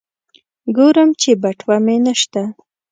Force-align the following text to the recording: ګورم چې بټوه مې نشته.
ګورم 0.75 1.09
چې 1.21 1.29
بټوه 1.41 1.77
مې 1.85 1.95
نشته. 2.05 2.43